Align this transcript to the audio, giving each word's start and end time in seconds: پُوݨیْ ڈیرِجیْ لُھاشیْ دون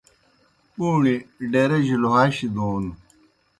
پُوݨیْ 0.75 1.15
ڈیرِجیْ 1.51 1.97
لُھاشیْ 2.03 2.47
دون 2.55 2.83